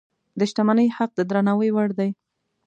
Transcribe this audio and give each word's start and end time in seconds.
د 0.39 0.41
شتمنۍ 0.49 0.87
حق 0.97 1.11
د 1.15 1.19
درناوي 1.29 1.69
وړ 1.73 1.89
دی. 1.99 2.09